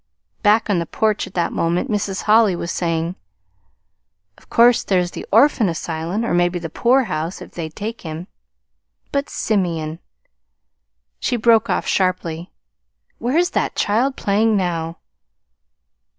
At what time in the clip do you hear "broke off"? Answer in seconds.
11.35-11.85